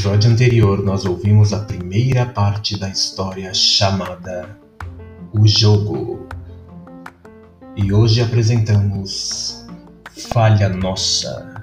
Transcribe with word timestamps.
episódio 0.00 0.30
anterior, 0.30 0.82
nós 0.82 1.04
ouvimos 1.04 1.52
a 1.52 1.58
primeira 1.58 2.24
parte 2.24 2.74
da 2.80 2.88
história 2.88 3.52
chamada 3.52 4.58
O 5.30 5.46
Jogo. 5.46 6.26
E 7.76 7.92
hoje 7.92 8.22
apresentamos 8.22 9.66
Falha 10.32 10.70
Nossa. 10.70 11.59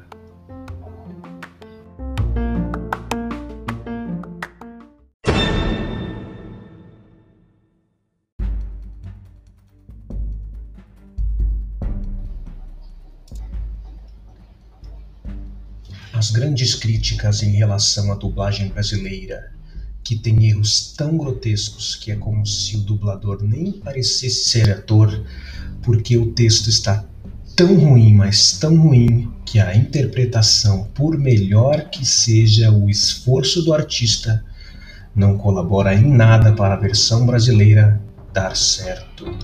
As 16.18 16.32
grandes 16.32 16.74
críticas 16.74 17.44
em 17.44 17.52
relação 17.52 18.12
à 18.12 18.16
dublagem 18.16 18.70
brasileira, 18.70 19.52
que 20.04 20.16
tem 20.16 20.48
erros 20.48 20.92
tão 20.98 21.16
grotescos 21.16 21.96
que 21.96 22.12
é 22.12 22.16
como 22.16 22.44
se 22.44 22.76
o 22.76 22.80
dublador 22.80 23.44
nem 23.44 23.72
parecesse 23.72 24.50
ser 24.50 24.72
ator, 24.72 25.24
porque 25.84 26.18
o 26.18 26.32
texto 26.32 26.72
está 26.72 27.06
tão 27.56 27.78
ruim, 27.78 28.16
mas 28.16 28.54
tão 28.54 28.76
ruim, 28.82 29.32
que 29.46 29.60
a 29.60 29.76
interpretação, 29.76 30.86
por 30.96 31.20
melhor 31.20 31.88
que 31.92 32.04
seja 32.04 32.72
o 32.72 32.90
esforço 32.90 33.62
do 33.62 33.72
artista, 33.72 34.44
não 35.16 35.38
colabora 35.38 35.94
em 35.94 36.12
nada 36.12 36.52
para 36.52 36.74
a 36.74 36.80
versão 36.80 37.28
brasileira 37.28 38.02
dar 38.34 38.58
certo. 38.58 39.38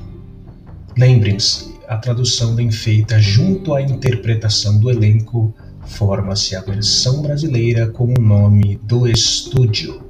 Lembrem-se, 0.97 1.72
a 1.88 1.97
tradução 1.97 2.56
bem 2.56 2.72
feita 2.72 3.19
junto 3.19 3.75
à 3.75 3.81
interpretação 3.84 4.80
do 4.80 4.90
elenco 4.90 5.53
forma-se 5.86 6.56
a 6.56 6.62
versão 6.62 7.22
brasileira 7.22 7.88
com 7.88 8.06
o 8.06 8.22
nome 8.22 8.80
do 8.84 9.08
estúdio. 9.08 10.03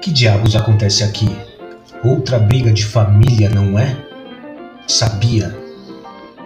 Que 0.00 0.12
diabos 0.12 0.54
acontece 0.54 1.02
aqui? 1.02 1.28
Outra 2.04 2.38
briga 2.38 2.70
de 2.70 2.84
família, 2.84 3.48
não 3.48 3.78
é? 3.78 4.13
Sabia. 4.86 5.54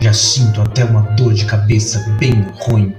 Já 0.00 0.12
sinto 0.12 0.62
até 0.62 0.84
uma 0.84 1.02
dor 1.16 1.34
de 1.34 1.44
cabeça 1.44 1.98
bem 2.18 2.46
ruim. 2.60 2.94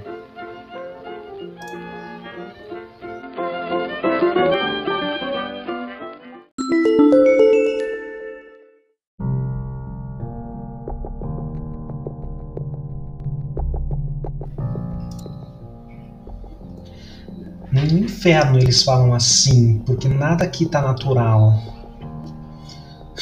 No 17.72 17.98
inferno 17.98 18.58
eles 18.58 18.82
falam 18.82 19.14
assim, 19.14 19.78
porque 19.86 20.08
nada 20.08 20.44
aqui 20.44 20.66
tá 20.66 20.82
natural. 20.82 21.62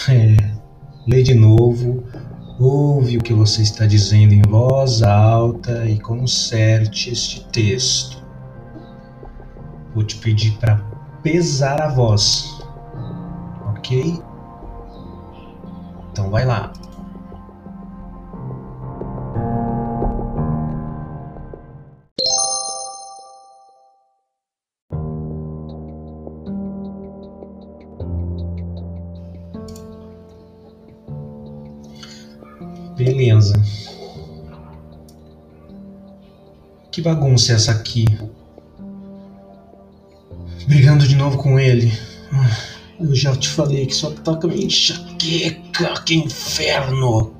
É, 0.08 0.36
lê 1.06 1.22
de 1.22 1.34
novo, 1.34 2.04
ouve 2.58 3.18
o 3.18 3.22
que 3.22 3.32
você 3.32 3.62
está 3.62 3.86
dizendo 3.86 4.34
em 4.34 4.42
voz 4.42 5.02
alta 5.02 5.86
e 5.86 5.98
conserte 5.98 7.10
este 7.10 7.44
texto. 7.46 8.18
Vou 9.94 10.04
te 10.04 10.16
pedir 10.16 10.58
para 10.58 10.76
pesar 11.22 11.80
a 11.80 11.88
voz, 11.88 12.60
ok? 13.70 14.20
Então 16.10 16.30
vai 16.30 16.44
lá. 16.44 16.72
Que 36.90 37.00
bagunça 37.00 37.52
é 37.52 37.54
essa 37.54 37.72
aqui? 37.72 38.06
Brigando 40.66 41.06
de 41.06 41.14
novo 41.14 41.38
com 41.38 41.58
ele. 41.58 41.92
Eu 43.00 43.14
já 43.14 43.34
te 43.36 43.48
falei 43.48 43.86
que 43.86 43.94
só 43.94 44.10
toca 44.10 44.48
minha 44.48 44.66
enxaqueca, 44.66 46.02
que 46.04 46.14
inferno! 46.14 47.37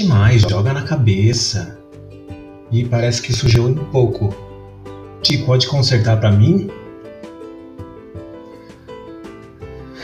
Bate 0.00 0.04
mais, 0.04 0.42
joga 0.42 0.72
na 0.72 0.82
cabeça. 0.82 1.78
E 2.70 2.84
parece 2.84 3.20
que 3.20 3.32
sujou 3.32 3.68
um 3.68 3.74
pouco. 3.74 4.34
Ti, 5.22 5.38
pode 5.38 5.66
consertar 5.66 6.18
para 6.18 6.30
mim? 6.30 6.70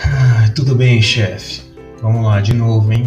Ah, 0.05 0.51
tudo 0.55 0.75
bem, 0.75 1.01
chefe. 1.01 1.63
Vamos 2.03 2.27
lá 2.27 2.41
de 2.41 2.53
novo, 2.53 2.93
hein? 2.93 3.05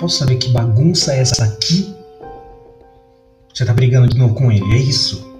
Posso 0.00 0.20
saber 0.20 0.36
que 0.36 0.48
bagunça 0.48 1.12
é 1.12 1.20
essa 1.20 1.44
aqui? 1.44 1.94
Você 3.52 3.66
tá 3.66 3.74
brigando 3.74 4.08
de 4.08 4.16
novo 4.16 4.34
com 4.34 4.50
ele, 4.50 4.64
é 4.72 4.78
isso? 4.78 5.30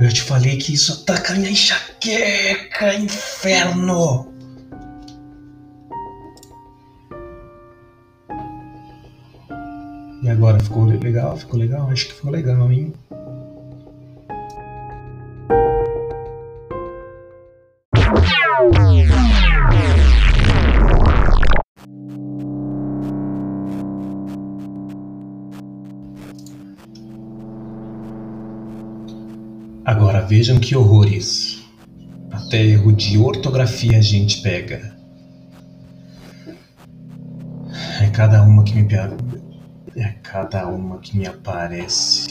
Eu 0.00 0.12
te 0.12 0.22
falei 0.22 0.56
que 0.56 0.74
isso 0.74 1.04
ataca 1.04 1.34
minha 1.34 1.52
enxaqueca, 1.52 2.92
inferno! 2.94 4.34
E 10.24 10.28
agora, 10.28 10.58
ficou 10.58 10.86
legal? 10.86 11.36
Ficou 11.36 11.60
legal? 11.60 11.88
Acho 11.88 12.08
que 12.08 12.14
ficou 12.14 12.32
legal, 12.32 12.72
hein? 12.72 12.92
Agora 18.60 19.29
vejam 30.30 30.60
que 30.60 30.76
horrores. 30.76 31.60
Até 32.30 32.64
erro 32.64 32.92
de 32.92 33.18
ortografia 33.18 33.98
a 33.98 34.00
gente 34.00 34.40
pega. 34.42 34.96
É 38.00 38.08
cada 38.10 38.40
uma 38.44 38.62
que 38.62 38.76
me 38.76 38.86
é 39.96 40.08
cada 40.22 40.68
uma 40.68 41.00
que 41.00 41.18
me 41.18 41.26
aparece. 41.26 42.28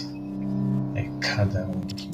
É 0.96 1.10
cada 1.20 1.66
uma 1.66 1.86
que 1.88 2.09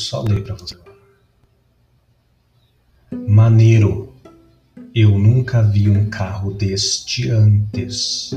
só 0.00 0.22
ler 0.22 0.42
para 0.42 0.54
você. 0.54 0.76
Maneiro. 3.28 4.08
Eu 4.92 5.16
nunca 5.16 5.62
vi 5.62 5.88
um 5.88 6.10
carro 6.10 6.52
deste 6.52 7.30
antes. 7.30 8.32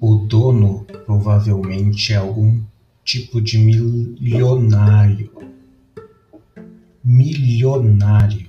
O 0.00 0.14
dono 0.16 0.84
provavelmente 1.04 2.12
é 2.12 2.16
algum 2.16 2.62
tipo 3.04 3.40
de 3.40 3.58
milionário. 3.58 5.32
Milionário. 7.02 8.48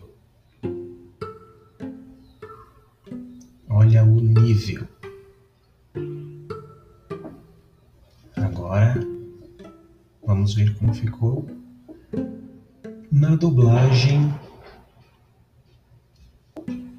Olha 3.68 4.04
o 4.04 4.22
nível. 4.22 4.88
Agora 8.36 9.00
vamos 10.24 10.54
ver 10.54 10.76
como 10.76 10.94
ficou 10.94 11.57
na 13.18 13.36
dublagem. 13.36 14.32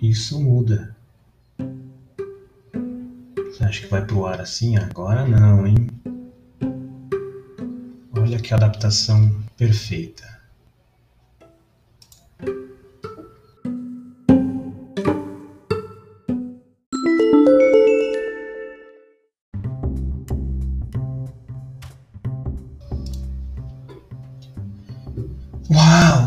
Isso 0.03 0.41
muda. 0.43 0.97
Você 3.37 3.65
acha 3.65 3.81
que 3.83 3.87
vai 3.87 4.05
pro 4.05 4.27
ar 4.27 4.41
assim? 4.41 4.77
Agora 4.77 5.25
não, 5.27 5.65
hein? 5.65 5.89
Olha 8.13 8.41
que 8.41 8.53
adaptação 8.53 9.33
perfeita. 9.57 10.38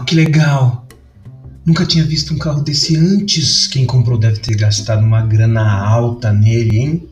Que 0.06 0.16
legal! 0.16 0.88
Nunca 1.66 1.86
tinha 1.86 2.04
visto 2.04 2.34
um 2.34 2.38
carro 2.38 2.62
desse 2.62 2.98
antes. 2.98 3.68
Quem 3.68 3.86
comprou 3.86 4.18
deve 4.18 4.40
ter 4.40 4.56
gastado 4.56 5.04
uma 5.04 5.22
grana 5.22 5.62
alta 5.62 6.34
nele, 6.34 6.80
hein? 6.80 7.10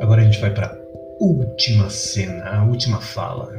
Agora 0.00 0.22
a 0.22 0.24
gente 0.24 0.40
vai 0.40 0.52
para 0.52 0.82
última 1.20 1.88
cena, 1.88 2.44
a 2.44 2.64
última 2.64 3.00
fala. 3.00 3.52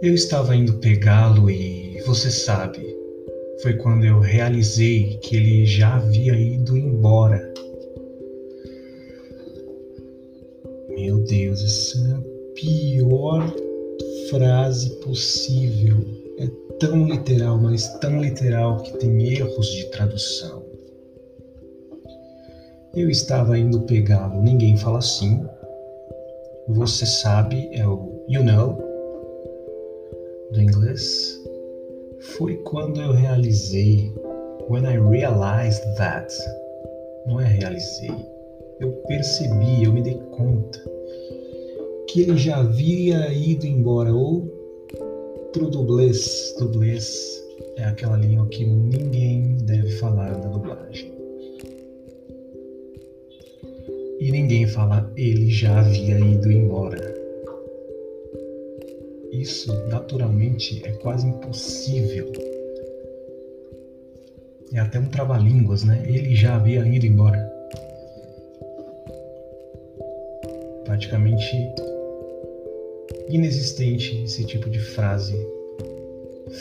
Eu 0.00 0.14
estava 0.14 0.54
indo 0.54 0.74
pegá-lo 0.74 1.50
e 1.50 2.00
você 2.06 2.30
sabe, 2.30 2.80
foi 3.62 3.74
quando 3.74 4.04
eu 4.04 4.20
realizei 4.20 5.18
que 5.18 5.36
ele 5.36 5.66
já 5.66 5.96
havia 5.96 6.34
ido 6.34 6.76
embora. 6.76 7.52
Meu 10.88 11.18
Deus, 11.24 11.62
essa 11.62 11.98
é 11.98 12.12
a 12.12 12.22
pior 12.54 13.54
frase 14.30 14.90
possível. 15.00 15.98
É 16.38 16.46
tão 16.78 17.06
literal, 17.06 17.58
mas 17.58 17.88
tão 17.98 18.22
literal 18.22 18.82
que 18.82 18.96
tem 18.98 19.34
erros 19.34 19.66
de 19.66 19.90
tradução. 19.90 20.67
Eu 22.98 23.08
estava 23.08 23.56
indo 23.56 23.82
pegá-lo, 23.82 24.42
ninguém 24.42 24.76
fala 24.76 24.98
assim. 24.98 25.46
Você 26.66 27.06
sabe, 27.06 27.70
é 27.72 27.86
o 27.86 28.24
you 28.28 28.42
know 28.42 28.76
do 30.50 30.60
inglês. 30.60 31.40
Foi 32.36 32.56
quando 32.64 33.00
eu 33.00 33.12
realizei, 33.12 34.12
when 34.68 34.82
I 34.82 34.98
realized 34.98 35.84
that. 35.96 36.26
Não 37.24 37.40
é 37.40 37.44
realizei, 37.44 38.10
eu 38.80 38.90
percebi, 39.06 39.84
eu 39.84 39.92
me 39.92 40.02
dei 40.02 40.18
conta 40.32 40.82
que 42.08 42.22
ele 42.22 42.36
já 42.36 42.56
havia 42.56 43.32
ido 43.32 43.64
embora 43.64 44.12
ou 44.12 44.42
pro 45.52 45.70
dublês. 45.70 46.52
Dublês 46.58 47.40
é 47.76 47.84
aquela 47.84 48.16
língua 48.16 48.48
que 48.48 48.66
ninguém 48.66 49.56
deve 49.58 49.88
falar 49.98 50.36
na 50.36 50.48
dublagem. 50.48 51.17
E 54.20 54.30
ninguém 54.32 54.66
fala 54.66 55.10
ele 55.16 55.50
já 55.50 55.80
havia 55.80 56.18
ido 56.18 56.50
embora. 56.50 57.14
Isso 59.32 59.72
naturalmente 59.88 60.82
é 60.84 60.92
quase 60.92 61.26
impossível. 61.26 62.32
É 64.72 64.80
até 64.80 64.98
um 64.98 65.06
trava-línguas, 65.06 65.84
né? 65.84 66.02
Ele 66.06 66.34
já 66.34 66.56
havia 66.56 66.86
ido 66.86 67.06
embora. 67.06 67.38
Praticamente 70.84 71.72
inexistente 73.28 74.24
esse 74.24 74.44
tipo 74.44 74.68
de 74.68 74.80
frase 74.80 75.34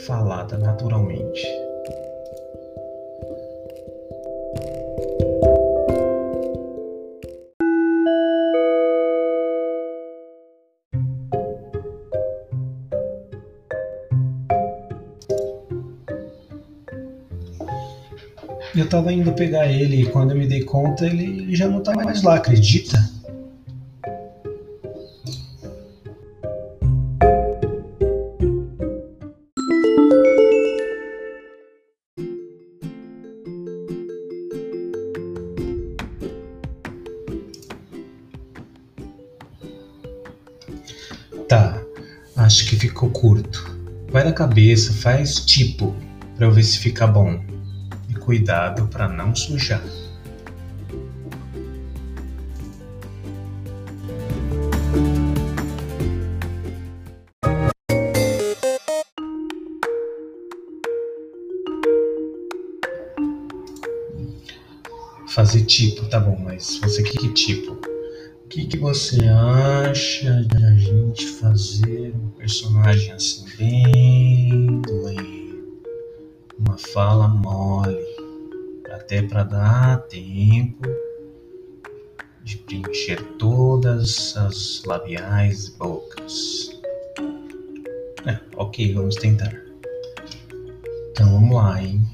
falada 0.06 0.58
naturalmente. 0.58 1.48
Eu 18.88 18.90
estava 18.90 19.12
indo 19.12 19.34
pegar 19.34 19.68
ele 19.68 20.04
e 20.04 20.06
quando 20.06 20.32
eu 20.32 20.38
me 20.38 20.48
dei 20.48 20.64
conta 20.64 21.06
ele 21.06 21.54
já 21.54 21.68
não 21.68 21.84
tá 21.84 21.94
mais 21.94 22.24
lá, 22.24 22.36
acredita? 22.36 22.98
Tá, 41.50 41.78
acho 42.38 42.70
que 42.70 42.78
ficou 42.78 43.10
curto. 43.10 43.78
Vai 44.10 44.24
na 44.24 44.32
cabeça, 44.32 44.94
faz 44.94 45.46
tipo, 45.46 45.94
pra 46.38 46.48
eu 46.48 46.54
ver 46.54 46.64
se 46.64 46.80
fica 46.80 47.06
bom. 47.06 47.57
Cuidado 48.28 48.86
pra 48.90 49.08
não 49.08 49.34
sujar. 49.34 49.82
Fazer 65.30 65.64
tipo, 65.64 66.10
tá 66.10 66.20
bom, 66.20 66.38
mas 66.38 66.82
você 66.84 67.02
que, 67.04 67.18
que 67.18 67.34
tipo? 67.34 67.80
O 68.44 68.48
que, 68.50 68.66
que 68.66 68.78
você 68.78 69.24
acha 69.24 70.44
de 70.44 70.66
a 70.66 70.74
gente 70.74 71.28
fazer 71.28 72.14
um 72.14 72.28
personagem 72.32 73.14
assim, 73.14 73.46
bem 73.58 74.82
doido? 74.82 75.48
Uma 76.60 76.78
fala 76.78 77.30
mole, 77.30 78.07
até 79.08 79.22
para 79.22 79.44
dar 79.44 80.02
tempo 80.10 80.86
de 82.44 82.58
preencher 82.58 83.24
todas 83.40 84.36
as 84.36 84.84
labiais 84.86 85.68
e 85.68 85.78
bocas. 85.78 86.82
É, 88.26 88.38
ok, 88.58 88.94
vamos 88.94 89.16
tentar. 89.16 89.56
Então 91.12 91.32
vamos 91.32 91.56
lá, 91.56 91.82
hein? 91.82 92.06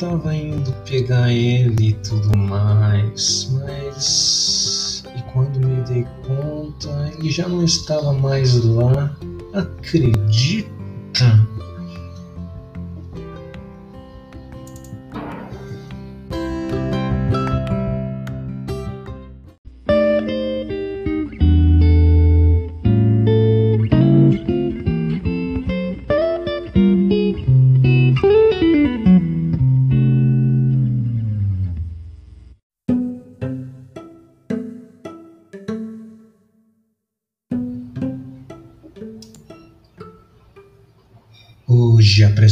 Tava 0.00 0.34
indo 0.34 0.72
pegar 0.88 1.30
ele 1.30 1.90
e 1.90 1.92
tudo 1.92 2.36
mais, 2.36 3.50
mas. 3.52 5.04
E 5.14 5.22
quando 5.30 5.60
me 5.60 5.82
dei 5.82 6.06
conta, 6.26 7.12
ele 7.12 7.30
já 7.30 7.46
não 7.46 7.62
estava 7.62 8.12
mais 8.14 8.64
lá. 8.64 9.14
Acredita? 9.52 10.70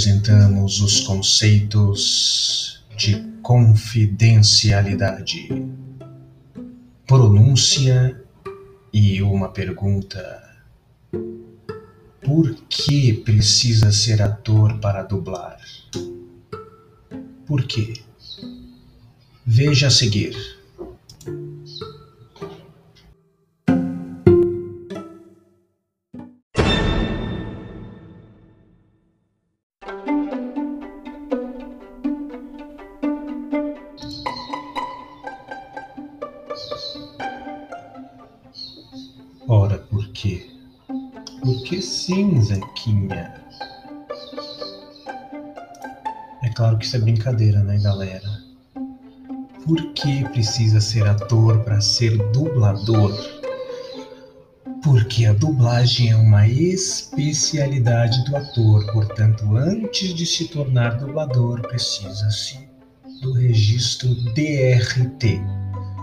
Apresentamos 0.08 0.80
os 0.80 1.00
conceitos 1.00 2.82
de 2.96 3.22
confidencialidade, 3.42 5.50
pronúncia 7.06 8.18
e 8.90 9.20
uma 9.20 9.50
pergunta. 9.50 10.42
Por 12.22 12.54
que 12.70 13.12
precisa 13.12 13.92
ser 13.92 14.22
ator 14.22 14.78
para 14.78 15.02
dublar? 15.02 15.60
Por 17.46 17.64
quê? 17.64 18.00
Veja 19.44 19.88
a 19.88 19.90
seguir. 19.90 20.57
Quê? 40.20 40.44
Por 41.40 41.62
que 41.62 41.80
sim, 41.80 42.42
Zequinha? 42.42 43.40
É 46.42 46.48
claro 46.56 46.76
que 46.76 46.86
isso 46.86 46.96
é 46.96 46.98
brincadeira, 46.98 47.62
né, 47.62 47.78
galera? 47.78 48.28
Por 49.64 49.92
que 49.92 50.24
precisa 50.30 50.80
ser 50.80 51.06
ator 51.06 51.60
para 51.60 51.80
ser 51.80 52.18
dublador? 52.32 53.12
Porque 54.82 55.24
a 55.24 55.32
dublagem 55.34 56.10
é 56.10 56.16
uma 56.16 56.48
especialidade 56.48 58.24
do 58.24 58.36
ator, 58.36 58.92
portanto, 58.92 59.56
antes 59.56 60.12
de 60.14 60.26
se 60.26 60.48
tornar 60.48 60.98
dublador, 60.98 61.60
precisa-se 61.62 62.58
do 63.22 63.34
registro 63.34 64.12
DRT, 64.34 65.40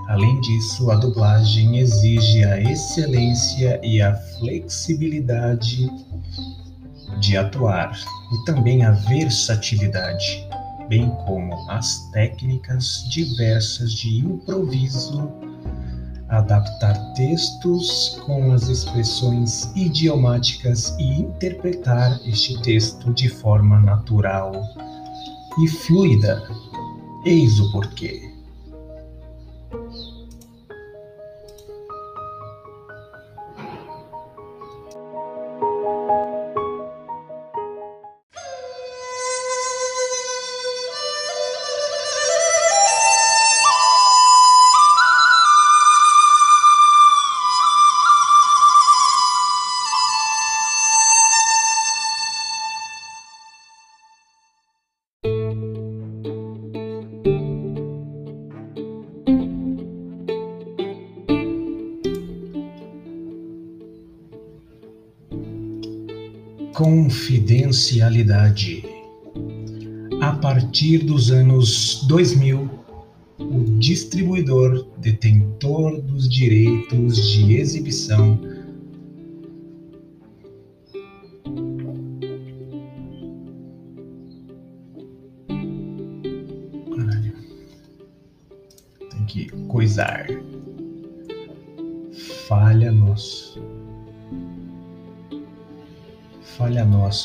Além 0.08 0.40
disso, 0.42 0.92
a 0.92 0.96
dublagem 0.96 1.80
exige 1.80 2.44
a 2.44 2.62
excelência 2.62 3.80
e 3.84 4.02
a 4.02 4.16
flexibilidade 4.16 5.90
de 7.20 7.38
atuar 7.38 7.92
e 8.32 8.46
também 8.46 8.84
a 8.84 8.92
versatilidade, 8.92 10.48
bem 10.88 11.10
como 11.26 11.54
as 11.72 12.10
técnicas 12.12 13.06
diversas 13.10 13.94
de 13.94 14.20
improviso, 14.20 15.32
adaptar 16.30 17.14
textos 17.14 18.20
com 18.26 18.52
as 18.52 18.68
expressões 18.68 19.72
idiomáticas 19.76 20.96
e 21.00 21.22
interpretar 21.22 22.20
este 22.26 22.62
texto 22.62 23.14
de 23.14 23.30
forma 23.30 23.80
natural 23.80 24.52
e 25.60 25.68
fluida. 25.68 26.44
Eis 27.26 27.60
o 27.60 27.72
porquê. 27.72 28.25
A 70.22 70.32
partir 70.32 71.00
dos 71.00 71.30
anos 71.32 72.04
2000, 72.08 72.70
o 73.38 73.64
distribuidor 73.78 74.88
detentor 74.98 76.02
dos 76.02 76.28
direitos 76.28 77.18
de 77.32 77.58
exibição 77.58 78.40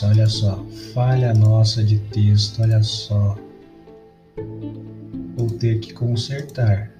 nossa, 0.00 0.06
olha 0.06 0.26
só. 0.26 0.64
Falha 0.94 1.34
nossa 1.34 1.82
de 1.84 1.98
texto, 1.98 2.62
olha 2.62 2.82
só. 2.82 3.36
Vou 5.36 5.50
ter 5.50 5.80
que 5.80 5.92
consertar. 5.92 6.90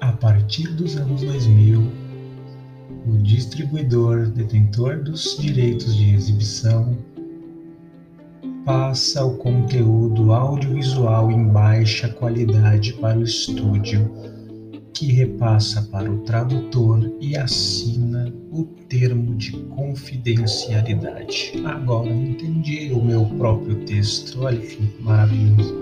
A 0.00 0.12
partir 0.12 0.68
dos 0.74 0.96
anos 0.96 1.22
2000, 1.22 1.80
o 3.06 3.16
distribuidor 3.18 4.26
detentor 4.26 5.02
dos 5.02 5.36
direitos 5.38 5.94
de 5.94 6.14
exibição 6.14 6.96
passa 8.64 9.24
o 9.24 9.36
conteúdo 9.36 10.32
audiovisual 10.32 11.30
em 11.30 11.48
baixa 11.48 12.08
qualidade 12.08 12.92
para 12.94 13.18
o 13.18 13.22
estúdio, 13.22 14.10
que 15.00 15.12
repassa 15.12 15.80
para 15.90 16.12
o 16.12 16.18
tradutor 16.24 17.10
e 17.22 17.34
assina 17.34 18.30
o 18.52 18.64
termo 18.86 19.34
de 19.34 19.52
confidencialidade. 19.52 21.54
Agora 21.64 22.10
entendi 22.10 22.92
o 22.92 23.02
meu 23.02 23.24
próprio 23.24 23.76
texto, 23.86 24.42
olha 24.42 24.60
que 24.60 24.92
maravilhoso. 25.00 25.74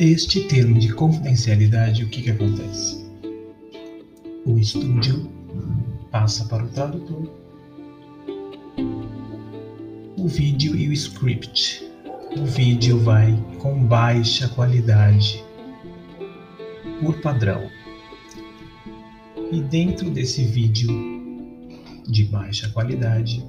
Este 0.00 0.48
termo 0.48 0.80
de 0.80 0.92
confidencialidade, 0.92 2.02
o 2.02 2.08
que, 2.08 2.22
que 2.22 2.30
acontece? 2.30 3.06
O 4.44 4.58
estúdio 4.58 5.30
passa 6.10 6.44
para 6.46 6.64
o 6.64 6.68
tradutor 6.70 7.30
o 10.18 10.26
vídeo 10.26 10.74
e 10.74 10.88
o 10.88 10.92
script. 10.92 11.88
O 12.36 12.44
vídeo 12.46 12.98
vai 12.98 13.32
com 13.60 13.84
baixa 13.84 14.48
qualidade 14.48 15.48
por 17.00 17.20
padrão. 17.20 17.70
E 19.50 19.60
dentro 19.62 20.10
desse 20.10 20.44
vídeo 20.44 20.88
de 22.06 22.24
baixa 22.24 22.68
qualidade 22.70 23.44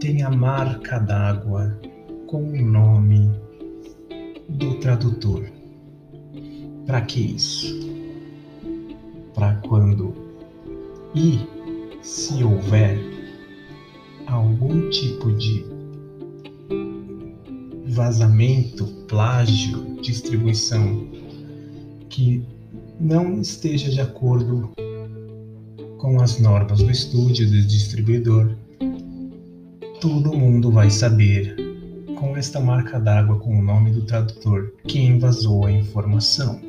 tem 0.00 0.22
a 0.22 0.30
marca 0.30 0.98
d'água 0.98 1.80
com 2.26 2.42
o 2.42 2.62
nome 2.62 3.30
do 4.48 4.74
tradutor. 4.76 5.44
Para 6.86 7.00
que 7.00 7.20
isso? 7.20 7.74
Para 9.34 9.54
quando 9.56 10.14
e 11.14 11.40
se 12.02 12.44
houver 12.44 12.98
algum 14.26 14.90
tipo 14.90 15.32
de 15.32 15.64
vazamento, 17.86 18.86
plágio, 19.08 19.96
distribuição 20.02 21.08
que 22.10 22.44
não 22.98 23.40
esteja 23.40 23.90
de 23.90 24.00
acordo 24.00 24.70
com 25.98 26.20
as 26.20 26.38
normas 26.38 26.82
do 26.82 26.90
estúdio, 26.90 27.46
do 27.48 27.62
distribuidor, 27.62 28.56
todo 30.00 30.36
mundo 30.36 30.70
vai 30.70 30.90
saber 30.90 31.56
com 32.18 32.36
esta 32.36 32.60
marca 32.60 32.98
d'água 32.98 33.38
com 33.38 33.58
o 33.58 33.62
nome 33.62 33.90
do 33.90 34.02
tradutor 34.02 34.72
quem 34.86 35.18
vazou 35.18 35.66
a 35.66 35.72
informação. 35.72 36.60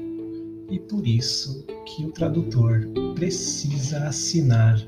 E 0.70 0.80
por 0.80 1.08
isso 1.08 1.66
que 1.86 2.06
o 2.06 2.12
tradutor 2.12 2.86
precisa 3.16 4.00
assinar 4.08 4.82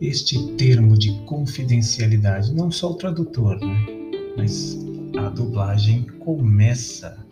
este 0.00 0.52
termo 0.52 0.96
de 0.96 1.12
confidencialidade, 1.24 2.54
não 2.54 2.70
só 2.70 2.92
o 2.92 2.94
tradutor, 2.94 3.58
né? 3.60 3.86
mas 4.36 4.78
a 5.18 5.28
dublagem 5.30 6.04
começa 6.20 7.26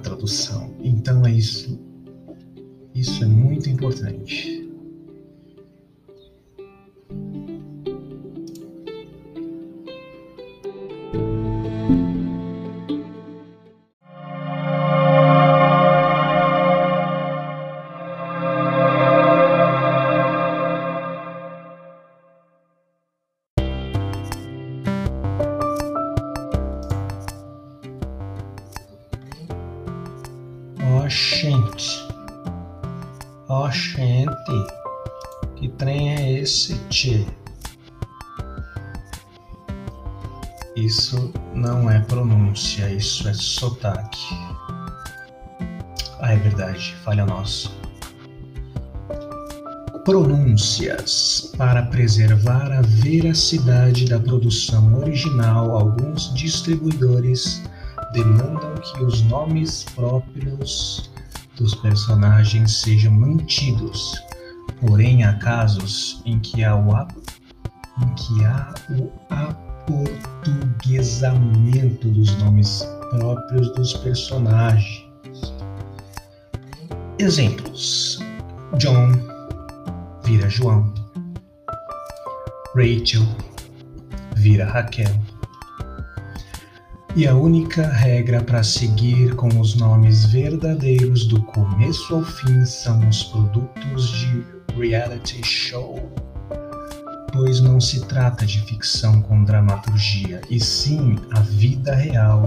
tradução. 0.00 0.74
Então 0.80 1.24
é 1.26 1.30
isso. 1.30 1.78
Isso 2.94 3.22
é 3.22 3.26
muito 3.26 3.70
importante. 3.70 4.59
Oxente. 33.50 34.64
Que 35.56 35.68
trem 35.70 36.14
é 36.14 36.38
esse, 36.38 36.78
tchê? 36.88 37.26
Isso 40.76 41.32
não 41.52 41.90
é 41.90 41.98
pronúncia, 41.98 42.88
isso 42.88 43.28
é 43.28 43.34
sotaque. 43.34 44.36
Ah, 46.20 46.32
é 46.32 46.36
verdade, 46.36 46.94
falha 47.04 47.26
nossa. 47.26 47.70
Pronúncias. 50.04 51.52
Para 51.58 51.82
preservar 51.86 52.70
a 52.70 52.82
veracidade 52.82 54.04
da 54.04 54.20
produção 54.20 54.96
original, 54.96 55.72
alguns 55.72 56.32
distribuidores 56.34 57.60
demandam 58.12 58.74
que 58.76 59.02
os 59.02 59.22
nomes 59.22 59.82
próprios 59.96 61.09
dos 61.56 61.74
personagens 61.76 62.80
sejam 62.80 63.12
mantidos. 63.12 64.20
Porém, 64.80 65.22
há 65.24 65.32
casos 65.34 66.20
em 66.24 66.38
que 66.38 66.64
há 66.64 66.74
o, 66.76 66.90
em 68.02 68.14
que 68.14 68.42
há 68.44 68.72
o 68.90 69.12
aportuguesamento 69.28 72.08
dos 72.08 72.34
nomes 72.38 72.82
próprios 73.10 73.70
dos 73.74 73.92
personagens. 73.94 75.04
Exemplos: 77.18 78.20
John 78.78 79.10
vira 80.24 80.48
João, 80.48 80.94
Rachel 82.74 83.26
vira 84.36 84.64
Raquel. 84.64 85.12
E 87.16 87.26
a 87.26 87.34
única 87.34 87.88
regra 87.88 88.40
para 88.40 88.62
seguir 88.62 89.34
com 89.34 89.48
os 89.60 89.74
nomes 89.74 90.26
verdadeiros 90.26 91.26
do 91.26 91.42
começo 91.42 92.14
ao 92.14 92.22
fim 92.22 92.64
são 92.64 93.06
os 93.08 93.24
produtos 93.24 94.10
de 94.10 94.44
reality 94.78 95.44
show. 95.44 96.12
Pois 97.32 97.60
não 97.60 97.80
se 97.80 98.06
trata 98.06 98.46
de 98.46 98.60
ficção 98.62 99.20
com 99.22 99.42
dramaturgia, 99.42 100.40
e 100.48 100.60
sim 100.60 101.16
a 101.32 101.40
vida 101.40 101.94
real, 101.94 102.42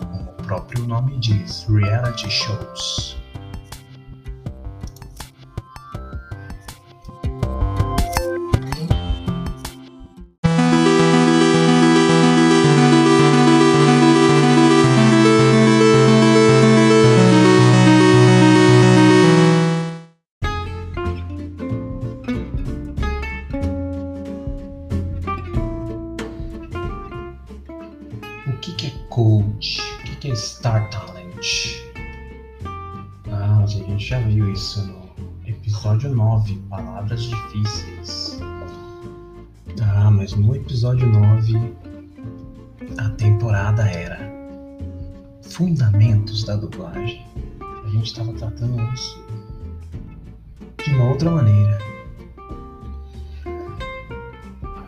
como 0.00 0.30
o 0.30 0.42
próprio 0.42 0.84
nome 0.86 1.16
diz, 1.20 1.64
reality 1.68 2.28
shows. 2.28 3.23
Episódio 35.74 36.14
9, 36.14 36.54
Palavras 36.70 37.22
Difíceis. 37.22 38.38
Ah, 39.82 40.08
mas 40.08 40.32
no 40.32 40.54
episódio 40.54 41.04
9, 41.06 41.74
a 42.96 43.08
temporada 43.10 43.82
era 43.82 44.18
Fundamentos 45.42 46.44
da 46.44 46.54
Dublagem. 46.54 47.26
A 47.60 47.88
gente 47.88 48.06
estava 48.06 48.32
tratando 48.34 48.80
isso 48.94 49.18
de 50.84 50.94
uma 50.94 51.08
outra 51.08 51.30
maneira. 51.32 51.78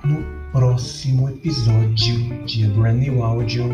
No 0.04 0.52
próximo 0.52 1.28
episódio 1.28 2.44
de 2.46 2.68
Brand 2.68 2.98
New 2.98 3.24
Audio 3.24 3.64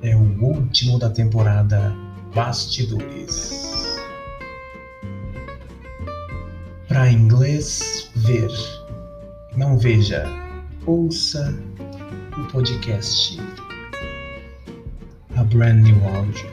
é 0.00 0.16
o 0.16 0.42
último 0.42 0.98
da 0.98 1.10
temporada 1.10 1.94
Bastidores. 2.34 3.73
Para 6.94 7.10
inglês 7.10 8.08
ver, 8.14 8.48
não 9.56 9.76
veja, 9.76 10.24
ouça 10.86 11.52
o 12.38 12.44
podcast 12.52 13.36
A 15.34 15.42
Brand 15.42 15.82
New 15.82 16.08
Audio. 16.08 16.48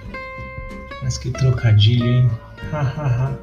Mas 1.03 1.19
que 1.19 1.29
trocadilho, 1.29 2.07
hein? 2.07 2.31
Hahaha. 2.71 3.37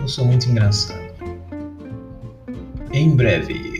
Eu 0.00 0.08
sou 0.08 0.24
muito 0.24 0.48
engraçado. 0.48 1.04
Em 2.94 3.14
breve. 3.14 3.73